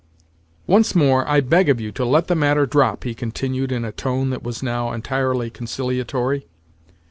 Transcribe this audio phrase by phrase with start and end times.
[0.65, 3.91] "Once more I beg of you to let the matter drop," he continued in a
[3.91, 6.47] tone that was now entirely conciliatory.